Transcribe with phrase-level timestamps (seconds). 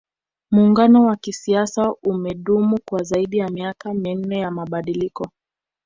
[0.51, 5.27] muungano wa kisiasa umedumu kwa zaidi ya miaka minne ya mabadiliko